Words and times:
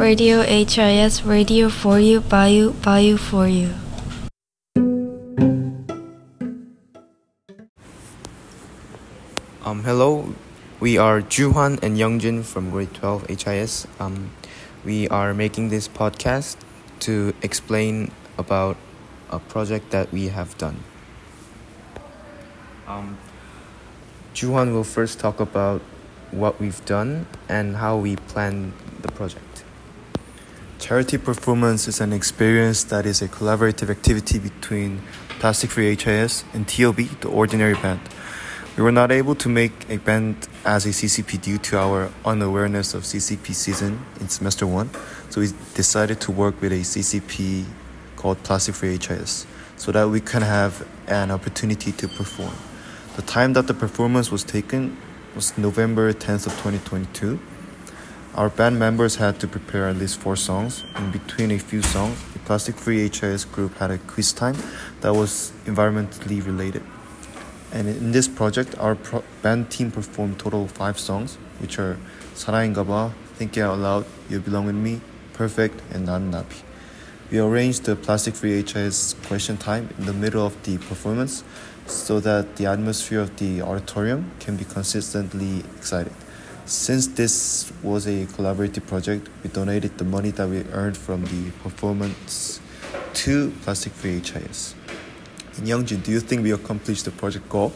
Radio 0.00 0.40
HIS, 0.40 1.24
radio 1.24 1.68
for 1.68 2.00
you, 2.00 2.22
by 2.22 2.48
you, 2.48 2.72
by 2.80 3.00
you, 3.00 3.18
for 3.18 3.46
you. 3.46 3.68
Um, 9.62 9.84
hello, 9.84 10.32
we 10.80 10.96
are 10.96 11.20
Yuhwan 11.20 11.82
and 11.82 11.98
Younjin 11.98 12.42
from 12.44 12.70
grade 12.70 12.94
12 12.94 13.26
HIS. 13.44 13.86
Um, 14.00 14.30
we 14.86 15.06
are 15.08 15.34
making 15.34 15.68
this 15.68 15.86
podcast 15.86 16.56
to 17.00 17.34
explain 17.42 18.10
about 18.38 18.78
a 19.28 19.38
project 19.38 19.90
that 19.90 20.10
we 20.10 20.28
have 20.28 20.56
done. 20.56 20.82
Um, 22.88 23.18
Yuhwan 24.32 24.72
will 24.72 24.82
first 24.82 25.20
talk 25.20 25.40
about 25.40 25.82
what 26.30 26.58
we've 26.58 26.82
done 26.86 27.26
and 27.50 27.76
how 27.76 27.98
we 27.98 28.16
plan 28.16 28.72
the 29.02 29.12
project. 29.12 29.64
Charity 30.80 31.18
performance 31.18 31.86
is 31.88 32.00
an 32.00 32.10
experience 32.14 32.84
that 32.84 33.04
is 33.04 33.20
a 33.20 33.28
collaborative 33.28 33.90
activity 33.90 34.38
between 34.38 35.02
Plastic 35.38 35.70
Free 35.70 35.94
HIS 35.94 36.42
and 36.54 36.66
TOB, 36.66 36.96
the 37.20 37.28
Ordinary 37.28 37.74
Band. 37.74 38.00
We 38.78 38.82
were 38.82 38.90
not 38.90 39.12
able 39.12 39.34
to 39.34 39.48
make 39.50 39.72
a 39.90 39.98
band 39.98 40.48
as 40.64 40.86
a 40.86 40.88
CCP 40.88 41.42
due 41.42 41.58
to 41.58 41.78
our 41.78 42.10
unawareness 42.24 42.94
of 42.94 43.02
CCP 43.02 43.54
season 43.54 44.00
in 44.20 44.30
semester 44.30 44.66
one, 44.66 44.88
so 45.28 45.42
we 45.42 45.50
decided 45.74 46.18
to 46.22 46.32
work 46.32 46.58
with 46.62 46.72
a 46.72 46.80
CCP 46.80 47.66
called 48.16 48.42
Plastic 48.42 48.74
Free 48.74 48.98
HIS 48.98 49.46
so 49.76 49.92
that 49.92 50.08
we 50.08 50.20
can 50.20 50.40
have 50.40 50.88
an 51.08 51.30
opportunity 51.30 51.92
to 51.92 52.08
perform. 52.08 52.54
The 53.16 53.22
time 53.22 53.52
that 53.52 53.66
the 53.66 53.74
performance 53.74 54.30
was 54.32 54.44
taken 54.44 54.96
was 55.34 55.56
November 55.58 56.10
10th 56.14 56.46
of 56.46 56.52
2022. 56.52 57.38
Our 58.35 58.49
band 58.49 58.77
members 58.77 59.15
had 59.15 59.39
to 59.39 59.47
prepare 59.47 59.87
at 59.87 59.95
least 59.95 60.19
four 60.19 60.35
songs. 60.35 60.83
In 60.97 61.11
between 61.11 61.51
a 61.51 61.57
few 61.57 61.81
songs, 61.81 62.17
the 62.33 62.39
Plastic 62.39 62.75
Free 62.75 63.09
HIS 63.09 63.45
group 63.45 63.77
had 63.77 63.91
a 63.91 63.97
quiz 63.97 64.33
time 64.33 64.57
that 65.01 65.13
was 65.13 65.53
environmentally 65.65 66.45
related. 66.45 66.83
And 67.71 67.87
in 67.87 68.11
this 68.11 68.27
project, 68.27 68.77
our 68.77 68.95
pro- 68.95 69.23
band 69.41 69.71
team 69.71 69.89
performed 69.89 70.37
total 70.37 70.65
of 70.65 70.71
five 70.71 70.99
songs, 70.99 71.37
which 71.59 71.79
are 71.79 71.97
사랑인가봐, 72.35 73.13
Thinking 73.35 73.63
Out 73.63 73.79
Loud, 73.79 74.05
You 74.29 74.39
Belong 74.39 74.65
With 74.65 74.75
Me, 74.75 74.99
Perfect, 75.33 75.81
and 75.93 76.05
난 76.05 76.31
나비. 76.31 76.63
We 77.31 77.39
arranged 77.39 77.85
the 77.85 77.95
Plastic 77.95 78.35
Free 78.35 78.63
HIS 78.63 79.15
question 79.27 79.57
time 79.57 79.89
in 79.97 80.05
the 80.05 80.13
middle 80.13 80.45
of 80.45 80.61
the 80.63 80.77
performance 80.77 81.43
so 81.87 82.19
that 82.19 82.57
the 82.57 82.65
atmosphere 82.67 83.19
of 83.19 83.37
the 83.37 83.61
auditorium 83.61 84.31
can 84.39 84.57
be 84.57 84.63
consistently 84.63 85.63
excited. 85.75 86.13
Since 86.70 87.08
this 87.18 87.72
was 87.82 88.06
a 88.06 88.26
collaborative 88.26 88.86
project, 88.86 89.28
we 89.42 89.50
donated 89.50 89.98
the 89.98 90.04
money 90.04 90.30
that 90.30 90.48
we 90.48 90.62
earned 90.70 90.96
from 90.96 91.24
the 91.24 91.50
performance 91.64 92.60
to 93.26 93.50
Plastic 93.62 93.92
Free 93.92 94.20
HIS. 94.20 94.76
And 95.56 95.66
Younjin, 95.66 96.00
do 96.04 96.12
you 96.12 96.20
think 96.20 96.44
we 96.44 96.52
accomplished 96.52 97.06
the 97.06 97.10
project 97.10 97.48
goal? 97.48 97.72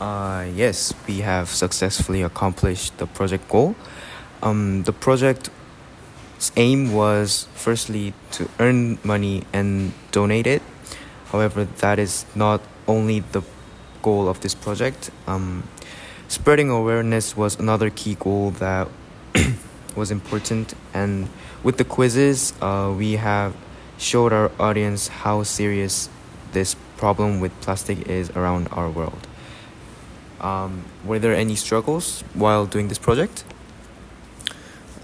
Uh, 0.00 0.46
yes, 0.54 0.94
we 1.08 1.18
have 1.22 1.48
successfully 1.48 2.22
accomplished 2.22 2.96
the 2.98 3.08
project 3.08 3.48
goal. 3.48 3.74
Um, 4.40 4.84
the 4.84 4.92
project's 4.92 5.50
aim 6.56 6.92
was 6.92 7.48
firstly 7.54 8.14
to 8.38 8.48
earn 8.60 9.00
money 9.02 9.42
and 9.52 9.92
donate 10.12 10.46
it. 10.46 10.62
However, 11.32 11.64
that 11.64 11.98
is 11.98 12.24
not 12.36 12.62
only 12.86 13.18
the 13.32 13.42
goal 14.00 14.28
of 14.28 14.38
this 14.42 14.54
project. 14.54 15.10
Um, 15.26 15.64
spreading 16.30 16.70
awareness 16.70 17.36
was 17.36 17.58
another 17.58 17.90
key 17.90 18.14
goal 18.14 18.52
that 18.52 18.86
was 19.96 20.12
important, 20.12 20.74
and 20.94 21.28
with 21.64 21.76
the 21.76 21.84
quizzes, 21.84 22.54
uh, 22.62 22.94
we 22.96 23.16
have 23.16 23.56
showed 23.98 24.32
our 24.32 24.52
audience 24.60 25.08
how 25.08 25.42
serious 25.42 26.08
this 26.52 26.76
problem 26.96 27.40
with 27.40 27.52
plastic 27.60 28.08
is 28.08 28.30
around 28.30 28.68
our 28.70 28.88
world. 28.88 29.26
Um, 30.40 30.84
were 31.04 31.18
there 31.18 31.34
any 31.34 31.56
struggles 31.56 32.22
while 32.32 32.64
doing 32.64 32.86
this 32.86 32.98
project? 32.98 33.42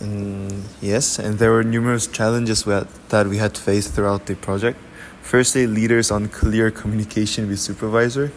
Mm, 0.00 0.64
yes, 0.82 1.18
and 1.18 1.38
there 1.38 1.52
were 1.52 1.64
numerous 1.64 2.06
challenges 2.06 2.64
that, 2.64 2.86
that 3.08 3.28
we 3.28 3.38
had 3.38 3.54
to 3.54 3.62
face 3.62 3.88
throughout 3.88 4.26
the 4.26 4.36
project. 4.36 4.78
Firstly, 5.22 5.66
leaders 5.66 6.10
on 6.10 6.28
clear 6.28 6.70
communication 6.70 7.48
with 7.48 7.60
supervisor 7.60 8.30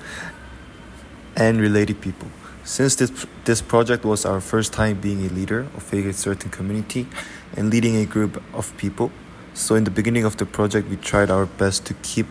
and 1.35 1.59
related 1.59 1.99
people. 1.99 2.29
Since 2.67 2.97
this, 2.97 3.25
this 3.45 3.61
project 3.61 4.03
was 4.03 4.25
our 4.25 4.41
first 4.41 4.73
time 4.73 4.99
being 4.99 5.25
a 5.25 5.29
leader 5.29 5.67
of 5.73 5.93
a 5.93 6.11
certain 6.11 6.51
community 6.51 7.07
and 7.55 7.69
leading 7.69 7.95
a 7.95 8.05
group 8.05 8.43
of 8.53 8.75
people, 8.75 9.09
so 9.53 9.75
in 9.75 9.85
the 9.85 9.89
beginning 9.89 10.25
of 10.25 10.35
the 10.35 10.45
project, 10.45 10.89
we 10.89 10.97
tried 10.97 11.31
our 11.31 11.45
best 11.45 11.85
to 11.85 11.93
keep 12.03 12.27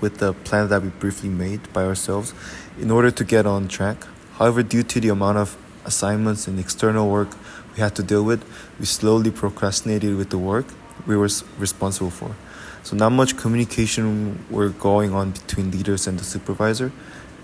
with 0.00 0.18
the 0.18 0.32
plan 0.32 0.68
that 0.68 0.84
we 0.84 0.90
briefly 0.90 1.28
made 1.28 1.72
by 1.72 1.84
ourselves 1.84 2.34
in 2.80 2.92
order 2.92 3.10
to 3.10 3.24
get 3.24 3.46
on 3.46 3.66
track. 3.66 4.06
However, 4.34 4.62
due 4.62 4.84
to 4.84 5.00
the 5.00 5.08
amount 5.08 5.38
of 5.38 5.56
assignments 5.84 6.46
and 6.46 6.60
external 6.60 7.10
work 7.10 7.30
we 7.74 7.80
had 7.80 7.96
to 7.96 8.04
deal 8.04 8.22
with, 8.22 8.44
we 8.78 8.86
slowly 8.86 9.32
procrastinated 9.32 10.16
with 10.16 10.30
the 10.30 10.38
work 10.38 10.66
we 11.04 11.16
were 11.16 11.28
responsible 11.58 12.10
for. 12.10 12.36
So 12.84 12.96
not 12.96 13.10
much 13.10 13.36
communication 13.36 14.38
were 14.50 14.68
going 14.68 15.12
on 15.12 15.32
between 15.32 15.72
leaders 15.72 16.06
and 16.06 16.16
the 16.16 16.24
supervisor. 16.24 16.92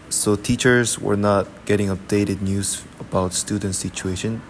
So 0.08 0.36
teachers 0.36 0.98
were 1.00 1.16
not 1.16 1.48
getting 1.66 1.88
updated 1.88 2.40
news 2.40 2.84
about 3.00 3.34
student 3.34 3.74
situation. 3.74 4.40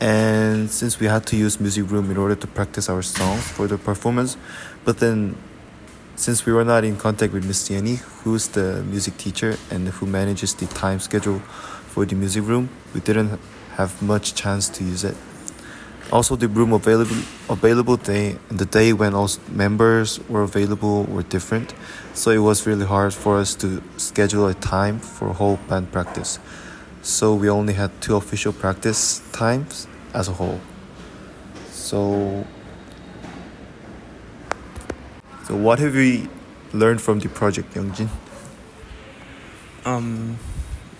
And 0.00 0.70
since 0.70 0.98
we 0.98 1.06
had 1.06 1.26
to 1.26 1.36
use 1.36 1.60
music 1.60 1.90
room 1.90 2.10
in 2.10 2.16
order 2.16 2.34
to 2.34 2.46
practice 2.46 2.88
our 2.88 3.02
songs 3.02 3.46
for 3.46 3.68
the 3.68 3.78
performance, 3.78 4.36
but 4.84 4.98
then 4.98 5.36
since 6.16 6.44
we 6.44 6.52
were 6.52 6.64
not 6.64 6.84
in 6.84 6.96
contact 6.96 7.32
with 7.32 7.46
Miss 7.46 7.70
Yanni, 7.70 7.96
who's 8.24 8.48
the 8.48 8.82
music 8.82 9.16
teacher 9.16 9.56
and 9.70 9.88
who 9.88 10.06
manages 10.06 10.54
the 10.54 10.66
time 10.66 10.98
schedule 10.98 11.38
for 11.38 12.04
the 12.04 12.14
music 12.16 12.44
room, 12.44 12.68
we 12.92 13.00
didn't 13.00 13.38
have 13.76 14.02
much 14.02 14.34
chance 14.34 14.68
to 14.70 14.84
use 14.84 15.04
it. 15.04 15.16
Also, 16.12 16.34
the 16.34 16.48
room 16.48 16.72
available 16.72 17.16
available 17.48 17.96
day 17.96 18.36
the 18.48 18.64
day 18.66 18.92
when 18.92 19.14
all 19.14 19.30
members 19.48 20.18
were 20.28 20.42
available 20.42 21.04
were 21.04 21.22
different, 21.22 21.72
so 22.14 22.30
it 22.32 22.38
was 22.38 22.66
really 22.66 22.84
hard 22.84 23.14
for 23.14 23.38
us 23.38 23.54
to 23.54 23.80
schedule 23.96 24.46
a 24.48 24.54
time 24.54 24.98
for 24.98 25.32
whole 25.32 25.58
band 25.68 25.92
practice. 25.92 26.40
So 27.02 27.34
we 27.34 27.48
only 27.48 27.74
had 27.74 27.90
two 28.00 28.16
official 28.16 28.52
practice 28.52 29.22
times 29.32 29.86
as 30.12 30.28
a 30.28 30.32
whole. 30.32 30.60
So, 31.70 32.44
so 35.46 35.56
what 35.56 35.78
have 35.78 35.94
we 35.94 36.28
learned 36.72 37.00
from 37.00 37.20
the 37.20 37.28
project, 37.28 37.74
Younjin? 37.74 38.08
Um, 39.84 40.38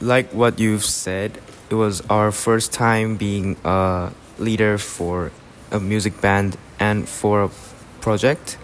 like 0.00 0.32
what 0.32 0.59
you've 0.59 0.84
said, 0.84 1.41
it 1.69 1.75
was 1.75 2.00
our 2.09 2.32
first 2.32 2.72
time 2.72 3.16
being 3.16 3.56
a 3.65 4.12
leader 4.40 4.78
for 4.78 5.30
a 5.70 5.78
music 5.78 6.20
band 6.20 6.56
and 6.78 7.08
for 7.08 7.44
a 7.44 7.50
project. 8.00 8.58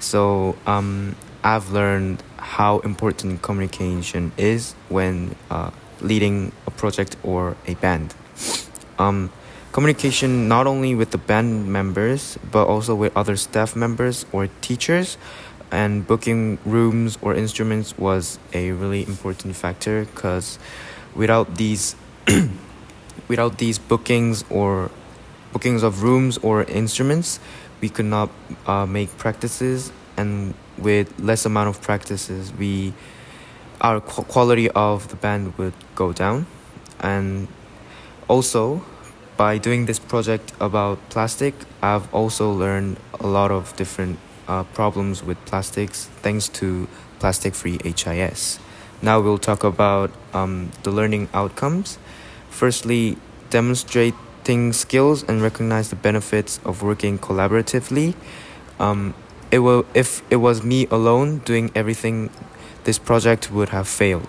So 0.00 0.56
um, 0.66 1.16
I've 1.42 1.70
learned 1.70 2.22
how 2.36 2.80
important 2.80 3.40
communication 3.40 4.32
is 4.36 4.74
when 4.88 5.36
uh, 5.50 5.70
leading 6.00 6.52
a 6.66 6.70
project 6.70 7.16
or 7.22 7.56
a 7.66 7.74
band. 7.74 8.14
Um, 8.98 9.30
communication 9.72 10.48
not 10.48 10.66
only 10.66 10.94
with 10.94 11.12
the 11.12 11.18
band 11.18 11.66
members 11.66 12.38
but 12.50 12.66
also 12.66 12.94
with 12.94 13.16
other 13.16 13.36
staff 13.36 13.74
members 13.74 14.26
or 14.32 14.48
teachers 14.60 15.16
and 15.70 16.06
booking 16.06 16.58
rooms 16.66 17.16
or 17.22 17.34
instruments 17.34 17.96
was 17.96 18.38
a 18.52 18.72
really 18.72 19.02
important 19.06 19.56
factor 19.56 20.04
because 20.04 20.58
without 21.14 21.56
these 21.56 21.96
without 23.28 23.56
these 23.58 23.78
bookings 23.78 24.44
or 24.50 24.90
bookings 25.52 25.82
of 25.82 26.02
rooms 26.02 26.38
or 26.38 26.64
instruments 26.64 27.40
we 27.80 27.88
could 27.88 28.06
not 28.06 28.30
uh, 28.66 28.86
make 28.86 29.16
practices 29.18 29.92
and 30.16 30.54
with 30.78 31.12
less 31.18 31.44
amount 31.44 31.68
of 31.68 31.80
practices 31.82 32.52
we 32.54 32.92
our 33.80 34.00
quality 34.00 34.70
of 34.70 35.08
the 35.08 35.16
band 35.16 35.58
would 35.58 35.74
go 35.96 36.12
down. 36.12 36.46
And 37.00 37.48
also 38.28 38.84
by 39.36 39.58
doing 39.58 39.86
this 39.86 39.98
project 39.98 40.52
about 40.60 40.98
plastic 41.08 41.54
i've 41.82 42.12
also 42.14 42.52
learned 42.52 42.98
a 43.18 43.26
lot 43.26 43.50
of 43.50 43.74
different 43.76 44.18
uh, 44.46 44.62
problems 44.74 45.24
with 45.24 45.42
plastics 45.46 46.04
thanks 46.20 46.48
to 46.48 46.86
plastic 47.18 47.54
free 47.54 47.78
his 47.82 48.58
now 49.02 49.18
we'll 49.18 49.38
talk 49.38 49.64
about 49.64 50.12
um, 50.32 50.70
the 50.84 50.92
learning 50.92 51.28
outcomes. 51.34 51.98
Firstly 52.50 53.18
demonstrating 54.44 54.72
skills 54.72 55.22
and 55.28 55.42
recognize 55.42 55.90
the 55.90 55.96
benefits 55.96 56.60
of 56.64 56.82
working 56.82 57.18
collaboratively. 57.18 58.14
Um, 58.78 59.14
it 59.50 59.60
will 59.60 59.84
if 59.94 60.22
it 60.30 60.36
was 60.36 60.62
me 60.62 60.86
alone 60.90 61.38
doing 61.44 61.70
everything 61.74 62.30
this 62.84 62.98
project 62.98 63.50
would 63.50 63.68
have 63.68 63.86
failed. 63.86 64.26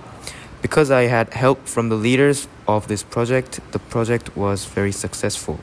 Because 0.62 0.92
i 0.92 1.04
had 1.08 1.34
help 1.34 1.68
from 1.68 1.90
the 1.90 1.96
leaders 1.96 2.48
of 2.68 2.88
this 2.88 3.04
project 3.04 3.60
the 3.72 3.80
project 3.80 4.36
was 4.36 4.66
very 4.66 4.92
successful. 4.92 5.60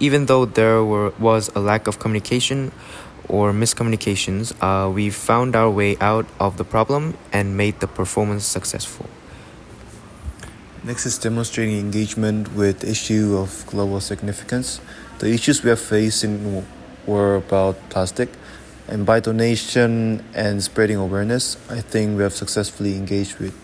Even 0.00 0.26
though 0.26 0.46
there 0.46 0.84
were, 0.84 1.12
was 1.18 1.50
a 1.54 1.60
lack 1.60 1.88
of 1.88 1.98
communication 1.98 2.70
or 3.28 3.52
miscommunications, 3.52 4.54
uh, 4.62 4.88
we 4.88 5.10
found 5.10 5.54
our 5.56 5.70
way 5.70 5.96
out 6.00 6.26
of 6.38 6.56
the 6.56 6.64
problem 6.64 7.14
and 7.32 7.56
made 7.56 7.80
the 7.80 7.86
performance 7.86 8.44
successful. 8.44 9.06
Next 10.84 11.06
is 11.06 11.18
demonstrating 11.18 11.78
engagement 11.78 12.54
with 12.54 12.84
issue 12.84 13.36
of 13.36 13.64
global 13.66 14.00
significance. 14.00 14.80
The 15.18 15.28
issues 15.28 15.62
we 15.62 15.70
are 15.70 15.76
facing 15.76 16.64
were 17.06 17.36
about 17.36 17.76
plastic, 17.90 18.30
and 18.86 19.04
by 19.04 19.20
donation 19.20 20.24
and 20.34 20.62
spreading 20.62 20.96
awareness, 20.96 21.56
I 21.68 21.80
think 21.80 22.16
we 22.16 22.22
have 22.22 22.32
successfully 22.32 22.96
engaged 22.96 23.38
with 23.38 23.54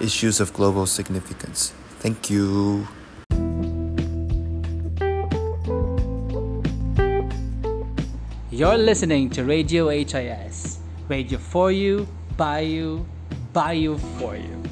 issues 0.00 0.40
of 0.40 0.52
global 0.54 0.86
significance. 0.86 1.72
Thank 1.98 2.30
you. 2.30 2.86
You're 8.50 8.78
listening 8.78 9.28
to 9.30 9.44
Radio 9.44 9.88
HIS, 9.90 10.78
radio 11.08 11.38
for 11.38 11.70
you, 11.70 12.08
by 12.36 12.60
you, 12.60 13.04
by 13.52 13.72
you, 13.72 13.98
for 13.98 14.36
you. 14.36 14.65